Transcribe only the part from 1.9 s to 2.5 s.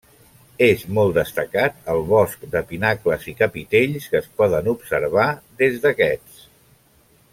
el bosc